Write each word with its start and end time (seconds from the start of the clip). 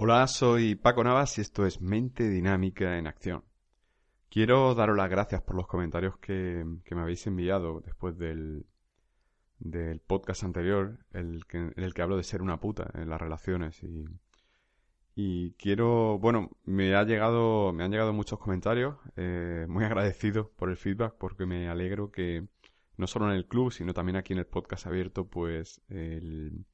Hola, 0.00 0.28
soy 0.28 0.76
Paco 0.76 1.02
Navas 1.02 1.38
y 1.38 1.40
esto 1.40 1.66
es 1.66 1.80
Mente 1.80 2.28
Dinámica 2.28 2.98
en 2.98 3.08
Acción. 3.08 3.42
Quiero 4.30 4.76
daros 4.76 4.96
las 4.96 5.10
gracias 5.10 5.42
por 5.42 5.56
los 5.56 5.66
comentarios 5.66 6.16
que, 6.18 6.64
me 6.64 7.00
habéis 7.00 7.26
enviado 7.26 7.80
después 7.80 8.16
del, 8.16 8.64
del 9.58 9.98
podcast 9.98 10.44
anterior, 10.44 11.00
el 11.10 11.46
que, 11.46 11.58
en 11.58 11.82
el 11.82 11.94
que 11.94 12.02
hablo 12.02 12.16
de 12.16 12.22
ser 12.22 12.42
una 12.42 12.60
puta 12.60 12.88
en 12.94 13.10
las 13.10 13.20
relaciones 13.20 13.82
y, 15.16 15.54
quiero, 15.58 16.20
bueno, 16.20 16.48
me 16.62 16.94
ha 16.94 17.02
llegado, 17.02 17.72
me 17.72 17.82
han 17.82 17.90
llegado 17.90 18.12
muchos 18.12 18.38
comentarios, 18.38 18.94
eh, 19.16 19.66
muy 19.68 19.82
agradecido 19.84 20.52
por 20.56 20.70
el 20.70 20.76
feedback 20.76 21.16
porque 21.18 21.44
me 21.44 21.68
alegro 21.68 22.12
que 22.12 22.46
no 22.96 23.08
solo 23.08 23.28
en 23.28 23.32
el 23.34 23.48
club, 23.48 23.72
sino 23.72 23.92
también 23.92 24.14
aquí 24.14 24.32
en 24.32 24.38
el 24.38 24.46
podcast 24.46 24.86
abierto, 24.86 25.26
pues 25.26 25.82
el 25.88 26.64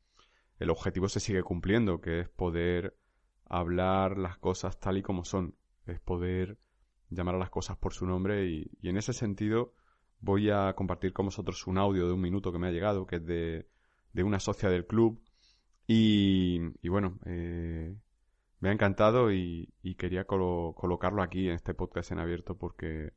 objetivo 0.69 1.09
se 1.09 1.21
sigue 1.21 1.43
cumpliendo, 1.43 2.03
que 2.03 2.21
es 2.21 2.29
poder 2.29 2.99
hablar 3.59 4.19
las 4.19 4.39
cosas 4.39 4.79
tal 4.79 4.99
y 4.99 5.03
como 5.03 5.25
son, 5.25 5.55
es 5.87 6.01
poder 6.01 6.59
llamar 7.11 7.37
a 7.37 7.39
las 7.39 7.51
cosas 7.51 7.77
por 7.77 7.93
su 7.93 8.07
nombre 8.07 8.47
y, 8.47 8.71
en 8.83 8.97
ese 8.97 9.13
sentido 9.13 9.75
voy 10.21 10.51
a 10.51 10.73
compartir 10.75 11.13
con 11.13 11.27
vosotros 11.27 11.67
un 11.67 11.79
audio 11.79 12.07
de 12.07 12.13
un 12.13 12.21
minuto 12.21 12.51
que 12.53 12.59
me 12.59 12.69
ha 12.69 12.73
llegado, 12.73 13.07
que 13.07 13.17
es 13.17 13.27
de, 13.27 13.69
de 14.13 14.23
una 14.23 14.41
socia 14.41 14.71
del 14.71 14.87
club. 14.87 15.21
Y, 15.87 16.61
y 16.81 16.89
bueno, 16.89 17.19
eh, 17.27 17.95
me 18.61 18.71
ha 18.71 18.73
encantado 18.73 19.31
y, 19.31 19.69
quería 19.99 20.25
colo 20.25 20.75
colocarlo 20.75 21.23
aquí 21.23 21.49
en 21.49 21.55
este 21.55 21.75
podcast 21.75 22.13
en 22.13 22.19
abierto 22.21 22.57
porque, 22.57 23.13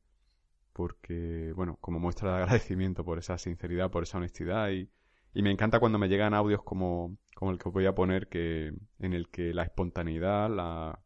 porque, 0.74 1.54
bueno, 1.56 1.78
como 1.80 2.00
muestra 2.00 2.32
de 2.32 2.38
agradecimiento 2.44 3.06
por 3.06 3.18
esa 3.18 3.38
sinceridad, 3.38 3.90
por 3.90 4.04
esa 4.04 4.18
honestidad 4.18 4.70
y, 4.72 4.90
y 5.38 5.44
me 5.44 5.52
encanta 5.52 5.80
cuando 5.80 6.00
me 6.00 6.10
llegan 6.10 6.34
audios 6.34 6.64
como, 6.64 7.16
como 7.36 7.52
el 7.52 7.60
que 7.60 7.70
os 7.70 7.74
voy 7.74 7.86
a 7.86 7.94
poner, 7.94 8.28
que, 8.28 8.74
en 8.98 9.14
el 9.14 9.30
que 9.30 9.54
la 9.54 9.62
espontaneidad, 9.62 10.50
la 10.50 10.98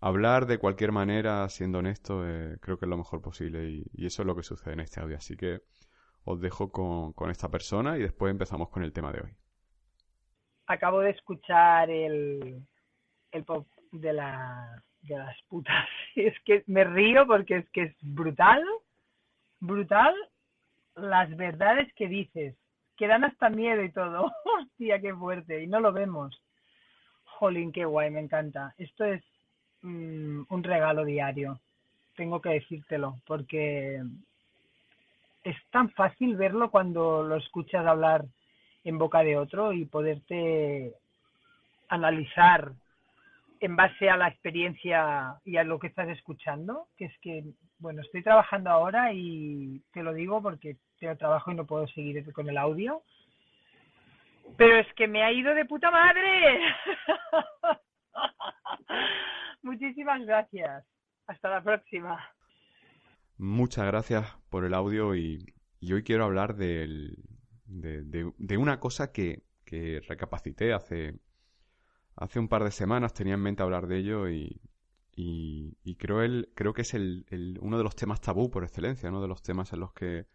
hablar 0.00 0.46
de 0.46 0.58
cualquier 0.58 0.92
manera, 0.92 1.48
siendo 1.48 1.80
honesto, 1.80 2.24
eh, 2.24 2.58
creo 2.60 2.78
que 2.78 2.84
es 2.84 2.88
lo 2.88 2.96
mejor 2.96 3.20
posible 3.20 3.82
y, 3.92 4.06
eso 4.06 4.22
es 4.22 4.26
lo 4.26 4.36
que 4.36 4.44
sucede 4.44 4.74
en 4.74 4.80
este 4.80 5.00
audio. 5.00 5.16
Así 5.16 5.36
que 5.36 5.62
os 6.22 6.40
dejo 6.40 6.70
con, 6.70 7.12
con 7.12 7.32
esta 7.32 7.48
persona 7.48 7.98
y 7.98 8.02
después 8.02 8.30
empezamos 8.30 8.68
con 8.68 8.84
el 8.84 8.92
tema 8.92 9.10
de 9.10 9.22
hoy. 9.22 9.30
Acabo 10.68 11.00
de 11.00 11.10
escuchar 11.10 11.90
el, 11.90 12.62
el 13.32 13.44
pop 13.44 13.66
de, 13.90 14.12
la, 14.12 14.80
de 15.02 15.18
las 15.18 15.36
putas. 15.48 15.88
Es 16.14 16.34
que 16.44 16.62
me 16.68 16.84
río 16.84 17.26
porque 17.26 17.56
es 17.56 17.68
que 17.70 17.82
es 17.82 17.96
brutal, 18.00 18.62
brutal 19.58 20.14
las 20.94 21.36
verdades 21.36 21.92
que 21.94 22.06
dices 22.06 22.54
que 22.98 23.06
dan 23.06 23.24
hasta 23.24 23.48
miedo 23.48 23.82
y 23.82 23.92
todo. 23.92 24.30
Hostia, 24.60 25.00
qué 25.00 25.14
fuerte. 25.14 25.62
Y 25.62 25.66
no 25.68 25.80
lo 25.80 25.92
vemos. 25.92 26.42
Jolín, 27.24 27.72
qué 27.72 27.84
guay, 27.84 28.10
me 28.10 28.20
encanta. 28.20 28.74
Esto 28.76 29.04
es 29.04 29.22
mmm, 29.82 30.42
un 30.48 30.62
regalo 30.62 31.04
diario. 31.04 31.60
Tengo 32.16 32.40
que 32.40 32.50
decírtelo, 32.50 33.20
porque 33.26 34.02
es 35.44 35.56
tan 35.70 35.90
fácil 35.90 36.36
verlo 36.36 36.70
cuando 36.70 37.22
lo 37.22 37.36
escuchas 37.36 37.86
hablar 37.86 38.24
en 38.82 38.98
boca 38.98 39.20
de 39.20 39.36
otro 39.36 39.72
y 39.72 39.84
poderte 39.84 40.92
analizar 41.88 42.72
en 43.60 43.76
base 43.76 44.10
a 44.10 44.16
la 44.16 44.28
experiencia 44.28 45.36
y 45.44 45.56
a 45.56 45.64
lo 45.64 45.78
que 45.78 45.86
estás 45.86 46.08
escuchando, 46.08 46.88
que 46.96 47.04
es 47.04 47.18
que, 47.20 47.44
bueno, 47.78 48.02
estoy 48.02 48.22
trabajando 48.24 48.70
ahora 48.70 49.12
y 49.12 49.80
te 49.92 50.02
lo 50.02 50.12
digo 50.12 50.42
porque 50.42 50.76
tengo 50.98 51.16
trabajo 51.16 51.50
y 51.50 51.54
no 51.54 51.66
puedo 51.66 51.86
seguir 51.88 52.32
con 52.32 52.48
el 52.48 52.58
audio. 52.58 53.02
Pero 54.56 54.76
es 54.78 54.86
que 54.94 55.06
me 55.06 55.22
ha 55.22 55.32
ido 55.32 55.54
de 55.54 55.64
puta 55.64 55.90
madre. 55.90 56.60
Muchísimas 59.62 60.24
gracias. 60.24 60.84
Hasta 61.26 61.50
la 61.50 61.62
próxima. 61.62 62.18
Muchas 63.36 63.86
gracias 63.86 64.26
por 64.50 64.64
el 64.64 64.74
audio 64.74 65.14
y, 65.14 65.54
hoy 65.82 66.02
quiero 66.02 66.24
hablar 66.24 66.56
del, 66.56 67.16
de, 67.66 68.32
de, 68.36 68.56
una 68.56 68.80
cosa 68.80 69.12
que, 69.12 69.42
que 69.64 70.00
recapacité 70.08 70.72
hace, 70.72 71.14
hace 72.16 72.40
un 72.40 72.48
par 72.48 72.64
de 72.64 72.72
semanas, 72.72 73.14
tenía 73.14 73.34
en 73.34 73.42
mente 73.42 73.62
hablar 73.62 73.86
de 73.86 73.98
ello 73.98 74.28
y, 74.28 74.60
y, 75.14 75.76
y 75.84 75.94
creo, 75.96 76.22
el, 76.22 76.50
creo 76.54 76.72
que 76.72 76.82
es 76.82 76.94
el, 76.94 77.26
el, 77.28 77.58
uno 77.60 77.78
de 77.78 77.84
los 77.84 77.94
temas 77.94 78.20
tabú 78.20 78.50
por 78.50 78.64
excelencia, 78.64 79.08
uno 79.10 79.22
de 79.22 79.28
los 79.28 79.42
temas 79.42 79.72
en 79.72 79.80
los 79.80 79.92
que 79.92 80.26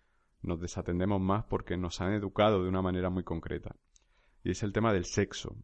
nos 0.44 0.60
desatendemos 0.60 1.22
más 1.22 1.46
porque 1.46 1.78
nos 1.78 2.02
han 2.02 2.14
educado 2.14 2.62
de 2.62 2.70
una 2.70 2.82
manera 2.82 3.10
muy 3.10 3.24
concreta. 3.24 3.76
Y 4.44 4.52
es 4.52 4.64
el 4.64 4.74
tema 4.74 4.94
del 4.94 5.06
sexo. 5.06 5.56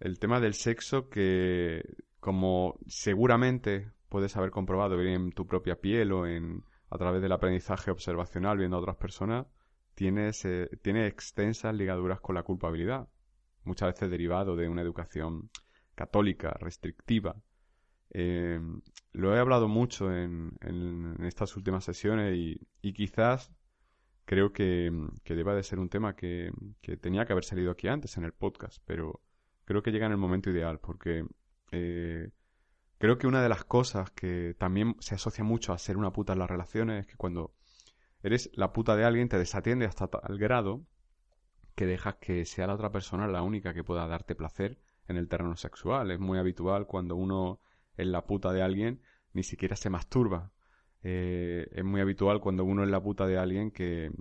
El 0.00 0.18
tema 0.18 0.40
del 0.40 0.54
sexo 0.54 1.08
que, 1.08 1.82
como 2.20 2.78
seguramente 2.86 3.90
puedes 4.08 4.36
haber 4.36 4.50
comprobado 4.50 5.00
en 5.00 5.32
tu 5.32 5.46
propia 5.46 5.80
piel 5.80 6.12
o 6.12 6.26
en, 6.26 6.64
a 6.90 6.98
través 6.98 7.22
del 7.22 7.32
aprendizaje 7.32 7.90
observacional 7.90 8.58
viendo 8.58 8.76
a 8.76 8.80
otras 8.80 8.96
personas, 8.96 9.46
tiene, 9.94 10.28
ese, 10.28 10.68
tiene 10.82 11.06
extensas 11.06 11.74
ligaduras 11.74 12.20
con 12.20 12.34
la 12.34 12.42
culpabilidad, 12.42 13.08
muchas 13.64 13.94
veces 13.94 14.10
derivado 14.10 14.56
de 14.56 14.68
una 14.68 14.82
educación 14.82 15.50
católica, 15.94 16.50
restrictiva. 16.60 17.36
Eh, 18.10 18.60
lo 19.12 19.34
he 19.34 19.38
hablado 19.38 19.68
mucho 19.68 20.12
en, 20.12 20.52
en, 20.60 21.16
estas 21.24 21.56
últimas 21.56 21.84
sesiones 21.84 22.36
y 22.36 22.92
quizás 22.92 23.50
creo 24.24 24.52
que, 24.52 24.92
que, 25.24 25.34
deba 25.34 25.54
de 25.54 25.62
ser 25.62 25.78
un 25.78 25.88
tema 25.88 26.16
que, 26.16 26.52
que, 26.80 26.96
tenía 26.96 27.26
que 27.26 27.32
haber 27.32 27.44
salido 27.44 27.70
aquí 27.70 27.88
antes 27.88 28.16
en 28.16 28.24
el 28.24 28.32
podcast, 28.32 28.82
pero 28.86 29.20
creo 29.64 29.82
que 29.82 29.90
llega 29.90 30.06
en 30.06 30.12
el 30.12 30.18
momento 30.18 30.50
ideal 30.50 30.78
porque 30.80 31.24
eh, 31.70 32.30
creo 32.98 33.18
que 33.18 33.26
una 33.26 33.42
de 33.42 33.48
las 33.48 33.64
cosas 33.64 34.10
que 34.10 34.54
también 34.58 34.96
se 35.00 35.14
asocia 35.14 35.44
mucho 35.44 35.72
a 35.72 35.78
ser 35.78 35.96
una 35.96 36.12
puta 36.12 36.34
en 36.34 36.38
las 36.38 36.50
relaciones 36.50 37.00
es 37.00 37.06
que 37.06 37.16
cuando 37.16 37.54
eres 38.22 38.50
la 38.54 38.72
puta 38.72 38.96
de 38.96 39.04
alguien 39.04 39.28
te 39.28 39.38
desatiende 39.38 39.86
hasta 39.86 40.06
tal 40.06 40.38
grado 40.38 40.86
que 41.74 41.86
dejas 41.86 42.16
que 42.16 42.44
sea 42.44 42.66
la 42.66 42.74
otra 42.74 42.92
persona 42.92 43.26
la 43.26 43.42
única 43.42 43.74
que 43.74 43.84
pueda 43.84 44.06
darte 44.06 44.34
placer 44.34 44.78
en 45.08 45.16
el 45.16 45.28
terreno 45.28 45.56
sexual. 45.56 46.10
Es 46.10 46.20
muy 46.20 46.38
habitual 46.38 46.86
cuando 46.86 47.16
uno 47.16 47.60
es 47.96 48.06
la 48.06 48.26
puta 48.26 48.52
de 48.52 48.62
alguien 48.62 49.02
ni 49.32 49.42
siquiera 49.42 49.76
se 49.76 49.90
masturba 49.90 50.52
eh, 51.04 51.68
es 51.72 51.84
muy 51.84 52.00
habitual 52.00 52.40
cuando 52.40 52.64
uno 52.64 52.84
es 52.84 52.90
la 52.90 53.02
puta 53.02 53.26
de 53.26 53.36
alguien 53.36 53.72
que, 53.72 54.12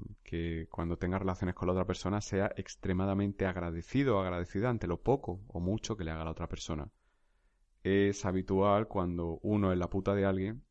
cuando 0.70 0.98
tenga 0.98 1.20
relaciones 1.20 1.54
con 1.54 1.68
la 1.68 1.74
otra 1.74 1.86
persona 1.86 2.22
sea 2.22 2.52
extremadamente 2.56 3.46
agradecido 3.46 4.18
o 4.18 4.22
agradecida 4.22 4.70
ante 4.70 4.88
lo 4.88 5.02
poco 5.02 5.42
o 5.48 5.60
mucho 5.60 5.96
que 5.96 6.04
le 6.04 6.12
haga 6.12 6.24
la 6.24 6.32
otra 6.32 6.48
persona. 6.48 6.90
Es 7.84 8.26
habitual 8.26 8.88
cuando 8.88 9.40
uno 9.44 9.72
es 9.72 9.78
la 9.78 9.90
puta 9.90 10.16
de 10.16 10.26
alguien 10.26 10.64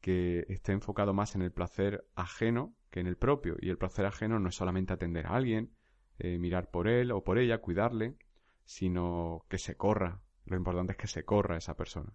que 0.00 0.46
esté 0.48 0.72
enfocado 0.72 1.12
más 1.14 1.34
en 1.34 1.42
el 1.42 1.52
placer 1.52 2.06
ajeno 2.14 2.74
que 2.90 3.00
en 3.00 3.06
el 3.06 3.16
propio. 3.16 3.56
Y 3.60 3.70
el 3.70 3.78
placer 3.78 4.06
ajeno 4.06 4.38
no 4.38 4.48
es 4.48 4.54
solamente 4.54 4.92
atender 4.92 5.26
a 5.26 5.36
alguien, 5.36 5.72
eh, 6.18 6.38
mirar 6.38 6.70
por 6.70 6.88
él 6.88 7.12
o 7.12 7.22
por 7.22 7.38
ella, 7.38 7.60
cuidarle, 7.60 8.16
sino 8.64 9.44
que 9.48 9.58
se 9.58 9.76
corra. 9.76 10.20
Lo 10.44 10.56
importante 10.56 10.92
es 10.92 10.98
que 10.98 11.08
se 11.08 11.24
corra 11.24 11.56
esa 11.56 11.76
persona. 11.76 12.12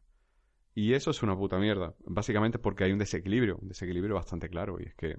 Y 0.74 0.94
eso 0.94 1.12
es 1.12 1.22
una 1.22 1.36
puta 1.36 1.58
mierda. 1.60 1.96
Básicamente 2.06 2.60
porque 2.60 2.86
hay 2.86 2.92
un 2.92 3.00
desequilibrio, 3.00 3.58
un 3.62 3.68
desequilibrio 3.68 4.16
bastante 4.16 4.50
claro, 4.50 4.78
y 4.80 4.84
es 4.84 4.96
que 4.96 5.18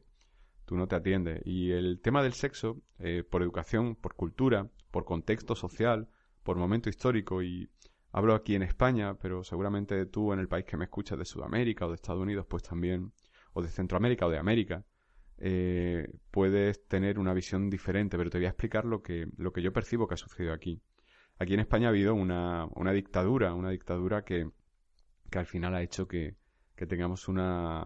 tú 0.64 0.76
no 0.76 0.88
te 0.88 0.96
atiendes. 0.96 1.42
Y 1.44 1.72
el 1.72 2.00
tema 2.00 2.22
del 2.22 2.32
sexo, 2.32 2.80
eh, 2.98 3.24
por 3.28 3.42
educación, 3.42 3.96
por 3.96 4.14
cultura, 4.14 4.70
por 4.90 5.04
contexto 5.04 5.54
social, 5.54 6.08
por 6.42 6.56
momento 6.56 6.88
histórico, 6.88 7.42
y 7.42 7.68
hablo 8.12 8.34
aquí 8.34 8.54
en 8.54 8.62
España, 8.62 9.18
pero 9.18 9.44
seguramente 9.44 10.06
tú 10.06 10.32
en 10.32 10.38
el 10.38 10.48
país 10.48 10.64
que 10.64 10.76
me 10.76 10.84
escuchas 10.84 11.18
de 11.18 11.24
Sudamérica 11.24 11.86
o 11.86 11.90
de 11.90 11.96
Estados 11.96 12.22
Unidos, 12.22 12.46
pues 12.48 12.62
también, 12.62 13.12
o 13.52 13.62
de 13.62 13.68
Centroamérica 13.68 14.26
o 14.26 14.30
de 14.30 14.38
América, 14.38 14.84
eh, 15.38 16.08
puedes 16.30 16.86
tener 16.86 17.18
una 17.18 17.34
visión 17.34 17.68
diferente, 17.68 18.16
pero 18.16 18.30
te 18.30 18.38
voy 18.38 18.46
a 18.46 18.50
explicar 18.50 18.84
lo 18.84 19.02
que, 19.02 19.26
lo 19.36 19.52
que 19.52 19.60
yo 19.60 19.72
percibo 19.72 20.06
que 20.06 20.14
ha 20.14 20.16
sucedido 20.16 20.52
aquí. 20.52 20.80
Aquí 21.38 21.54
en 21.54 21.60
España 21.60 21.88
ha 21.88 21.90
habido 21.90 22.14
una, 22.14 22.68
una 22.74 22.92
dictadura, 22.92 23.54
una 23.54 23.70
dictadura 23.70 24.24
que 24.24 24.50
que 25.32 25.40
al 25.40 25.46
final 25.46 25.74
ha 25.74 25.82
hecho 25.82 26.06
que, 26.06 26.36
que 26.76 26.86
tengamos 26.86 27.26
una, 27.26 27.82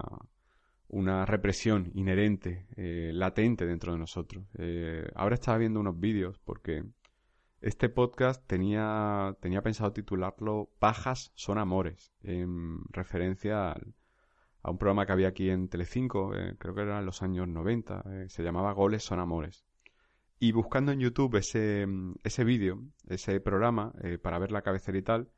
una 0.89 1.25
represión 1.25 1.91
inherente, 1.95 2.67
eh, 2.77 3.13
latente 3.15 3.65
dentro 3.65 3.93
de 3.93 3.99
nosotros. 3.99 4.45
Eh, 4.59 5.09
ahora 5.15 5.37
estaba 5.37 5.57
viendo 5.57 5.81
unos 5.81 5.99
vídeos 5.99 6.39
porque 6.45 6.85
Este 7.63 7.89
podcast 7.89 8.47
tenía, 8.47 9.35
tenía 9.41 9.63
pensado 9.63 9.93
titularlo 9.93 10.71
Pajas 10.79 11.33
son 11.35 11.59
amores, 11.59 12.13
en 12.23 12.81
referencia 12.93 13.73
a 14.63 14.71
un 14.71 14.79
programa 14.79 15.07
que 15.07 15.13
había 15.13 15.29
aquí 15.29 15.49
en 15.49 15.69
Telecinco, 15.69 16.35
eh, 16.35 16.57
creo 16.59 16.75
que 16.75 16.83
era 16.83 16.99
en 16.99 17.07
los 17.07 17.23
años 17.23 17.49
90, 17.49 18.05
eh, 18.07 18.27
se 18.29 18.43
llamaba 18.43 18.73
Goles 18.73 19.05
son 19.05 19.21
amores. 19.21 19.65
Y 20.39 20.53
buscando 20.53 20.93
en 20.93 21.01
YouTube 21.01 21.37
ese, 21.37 21.87
ese 22.25 22.45
vídeo, 22.45 22.83
ese 23.09 23.41
programa, 23.41 23.93
para 24.23 24.39
ver 24.39 24.53
la 24.53 24.61
cabecera 24.63 24.99
y 24.99 25.03
tal, 25.03 25.31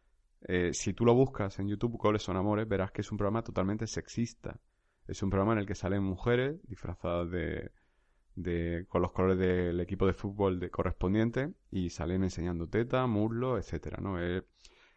si 0.73 0.93
tú 0.95 1.05
lo 1.05 1.15
buscas 1.15 1.59
en 1.59 1.69
YouTube, 1.69 1.99
Goles 1.99 2.23
son 2.23 2.37
amores, 2.37 2.69
verás 2.69 2.93
que 2.93 3.01
es 3.03 3.11
un 3.11 3.19
programa 3.19 3.43
totalmente 3.43 3.87
sexista. 3.87 4.61
Es 5.07 5.23
un 5.23 5.31
programa 5.31 5.55
en 5.55 5.61
el 5.61 5.67
que 5.67 5.75
salen 5.75 6.03
mujeres 6.03 6.61
disfrazadas 6.69 7.31
de, 7.31 7.71
de, 8.43 8.87
con 8.89 9.03
los 9.03 9.13
colores 9.13 9.39
del 9.39 9.81
equipo 9.81 10.07
de 10.07 10.13
fútbol 10.13 10.61
de 10.61 10.71
correspondiente 10.71 11.53
y 11.71 11.91
salen 11.91 12.23
enseñando 12.23 12.69
teta, 12.69 13.07
muslo, 13.07 13.59
etcétera, 13.59 13.99
¿no? 14.01 14.23
Eh, 14.23 14.45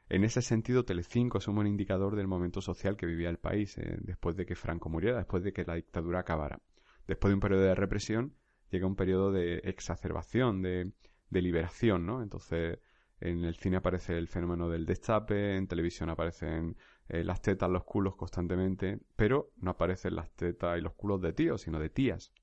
en 0.09 0.23
ese 0.25 0.41
sentido, 0.41 0.83
Telecinco 0.83 1.37
es 1.37 1.47
un 1.47 1.55
buen 1.55 1.67
indicador 1.67 2.15
del 2.15 2.27
momento 2.27 2.61
social 2.61 2.97
que 2.97 3.05
vivía 3.05 3.29
el 3.29 3.37
país 3.37 3.77
eh, 3.77 3.97
después 4.01 4.35
de 4.35 4.45
que 4.45 4.55
Franco 4.55 4.89
muriera, 4.89 5.17
después 5.17 5.41
de 5.43 5.53
que 5.53 5.63
la 5.63 5.75
dictadura 5.75 6.19
acabara. 6.19 6.61
Después 7.07 7.31
de 7.31 7.35
un 7.35 7.39
periodo 7.39 7.61
de 7.61 7.75
represión, 7.75 8.35
llega 8.69 8.85
un 8.85 8.97
periodo 8.97 9.31
de 9.31 9.59
exacerbación, 9.63 10.61
de, 10.61 10.91
de 11.29 11.41
liberación, 11.41 12.05
¿no? 12.05 12.21
Entonces, 12.21 12.79
en 13.21 13.45
el 13.45 13.55
cine 13.55 13.77
aparece 13.77 14.17
el 14.17 14.27
fenómeno 14.27 14.67
del 14.67 14.85
destape, 14.85 15.55
en 15.55 15.67
televisión 15.67 16.09
aparecen 16.09 16.75
eh, 17.07 17.23
las 17.23 17.41
tetas, 17.41 17.69
los 17.69 17.83
culos 17.83 18.15
constantemente, 18.15 18.99
pero 19.15 19.51
no 19.57 19.71
aparecen 19.71 20.15
las 20.15 20.31
tetas 20.31 20.77
y 20.77 20.81
los 20.81 20.93
culos 20.93 21.21
de 21.21 21.31
tíos, 21.31 21.61
sino 21.61 21.79
de 21.79 21.89
tías. 21.89 22.33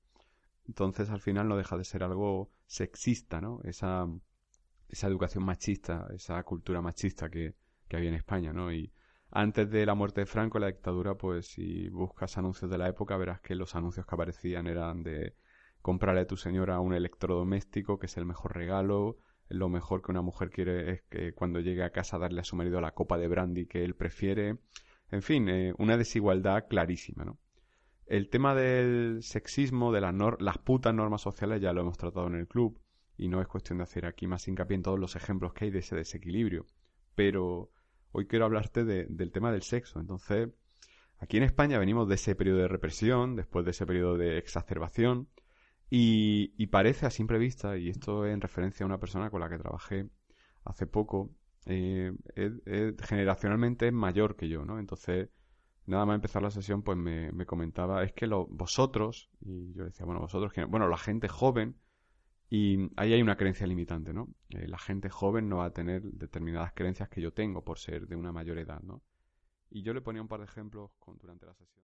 Entonces 0.67 1.09
al 1.09 1.19
final 1.19 1.47
no 1.47 1.57
deja 1.57 1.77
de 1.77 1.83
ser 1.83 2.03
algo 2.03 2.51
sexista, 2.65 3.41
¿no? 3.41 3.59
Esa, 3.63 4.07
esa 4.87 5.07
educación 5.07 5.43
machista, 5.43 6.07
esa 6.13 6.41
cultura 6.43 6.81
machista 6.81 7.29
que, 7.29 7.55
que 7.87 7.97
había 7.97 8.09
en 8.09 8.15
España, 8.15 8.53
¿no? 8.53 8.71
Y 8.71 8.93
antes 9.31 9.69
de 9.69 9.85
la 9.85 9.95
muerte 9.95 10.21
de 10.21 10.25
Franco, 10.27 10.59
la 10.59 10.67
dictadura, 10.67 11.15
pues 11.15 11.47
si 11.47 11.89
buscas 11.89 12.37
anuncios 12.37 12.71
de 12.71 12.77
la 12.77 12.87
época, 12.87 13.17
verás 13.17 13.41
que 13.41 13.55
los 13.55 13.75
anuncios 13.75 14.05
que 14.05 14.15
aparecían 14.15 14.65
eran 14.67 15.03
de 15.03 15.35
comprarle 15.81 16.21
a 16.21 16.27
tu 16.27 16.37
señora 16.37 16.79
un 16.79 16.93
electrodoméstico, 16.93 17.99
que 17.99 18.07
es 18.07 18.17
el 18.17 18.25
mejor 18.25 18.55
regalo, 18.55 19.17
lo 19.49 19.67
mejor 19.67 20.01
que 20.01 20.11
una 20.11 20.21
mujer 20.21 20.51
quiere 20.51 20.91
es 20.91 21.01
que 21.09 21.33
cuando 21.33 21.59
llegue 21.59 21.83
a 21.83 21.91
casa 21.91 22.17
darle 22.17 22.41
a 22.41 22.43
su 22.43 22.55
marido 22.55 22.79
la 22.79 22.93
copa 22.93 23.17
de 23.17 23.27
brandy 23.27 23.65
que 23.65 23.83
él 23.83 23.95
prefiere. 23.95 24.57
En 25.11 25.23
fin, 25.23 25.49
eh, 25.49 25.73
una 25.77 25.97
desigualdad 25.97 26.67
clarísima, 26.69 27.25
¿no? 27.25 27.39
El 28.05 28.29
tema 28.29 28.55
del 28.55 29.21
sexismo, 29.21 29.91
de 29.91 30.01
las, 30.01 30.15
las 30.39 30.57
putas 30.59 30.93
normas 30.93 31.21
sociales, 31.21 31.61
ya 31.61 31.73
lo 31.73 31.81
hemos 31.81 31.97
tratado 31.97 32.27
en 32.27 32.35
el 32.35 32.47
club 32.47 32.79
y 33.17 33.27
no 33.27 33.41
es 33.41 33.47
cuestión 33.47 33.79
de 33.79 33.83
hacer 33.83 34.05
aquí 34.05 34.27
más 34.27 34.47
hincapié 34.47 34.75
en 34.75 34.83
todos 34.83 34.99
los 34.99 35.15
ejemplos 35.15 35.53
que 35.53 35.65
hay 35.65 35.71
de 35.71 35.79
ese 35.79 35.95
desequilibrio. 35.95 36.65
Pero 37.15 37.69
hoy 38.11 38.27
quiero 38.27 38.45
hablarte 38.45 38.83
del 38.83 39.31
tema 39.31 39.51
del 39.51 39.61
sexo. 39.61 39.99
Entonces, 39.99 40.49
aquí 41.19 41.37
en 41.37 41.43
España 41.43 41.77
venimos 41.77 42.07
de 42.07 42.15
ese 42.15 42.33
periodo 42.35 42.59
de 42.59 42.67
represión, 42.67 43.35
después 43.35 43.65
de 43.65 43.71
ese 43.71 43.85
periodo 43.85 44.17
de 44.17 44.37
exacerbación, 44.37 45.27
y, 45.89 46.67
parece 46.67 47.05
a 47.05 47.09
simple 47.09 47.37
vista, 47.39 47.77
y 47.77 47.89
esto 47.89 48.25
en 48.25 48.41
referencia 48.41 48.83
a 48.83 48.87
una 48.87 48.99
persona 48.99 49.29
con 49.29 49.41
la 49.41 49.49
que 49.49 49.57
trabajé 49.57 50.09
hace 50.63 50.85
poco, 50.85 51.31
eh, 51.65 52.13
generacionalmente 53.01 53.87
es 53.87 53.93
mayor 53.93 54.35
que 54.35 54.49
yo, 54.49 54.65
¿no? 54.65 54.79
Entonces, 54.79 55.29
nada 55.87 56.05
más 56.05 56.15
empezar 56.15 56.43
la 56.43 56.51
sesión, 56.51 56.83
pues 56.83 56.97
me, 56.97 57.45
comentaba, 57.45 58.03
es 58.03 58.13
que 58.13 58.27
lo, 58.27 58.45
vosotros, 58.47 59.29
y 59.41 59.73
yo 59.73 59.85
decía, 59.85 60.05
bueno, 60.05 60.21
vosotros, 60.21 60.53
bueno, 60.69 60.87
la 60.87 60.97
gente 60.97 61.27
joven, 61.27 61.75
y 62.49 62.89
ahí 62.95 63.13
hay 63.13 63.21
una 63.21 63.37
creencia 63.37 63.67
limitante, 63.67 64.13
¿no? 64.13 64.29
Eh, 64.49 64.67
la 64.67 64.77
gente 64.77 65.09
joven 65.09 65.49
no 65.49 65.57
va 65.57 65.65
a 65.65 65.73
tener 65.73 66.03
determinadas 66.03 66.73
creencias 66.73 67.09
que 67.09 67.21
yo 67.21 67.31
tengo 67.33 67.63
por 67.63 67.77
ser 67.77 68.07
de 68.07 68.15
una 68.15 68.31
mayor 68.31 68.57
edad, 68.57 68.81
¿no? 68.81 69.03
Y 69.69 69.83
yo 69.83 69.93
le 69.93 70.01
ponía 70.01 70.21
un 70.21 70.27
par 70.27 70.39
de 70.39 70.45
ejemplos 70.45 70.91
durante 71.19 71.45
la 71.45 71.53
sesión. 71.53 71.88